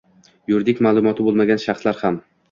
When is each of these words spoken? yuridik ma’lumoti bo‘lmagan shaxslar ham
yuridik 0.51 0.79
ma’lumoti 0.85 1.25
bo‘lmagan 1.27 1.61
shaxslar 1.65 2.01
ham 2.01 2.19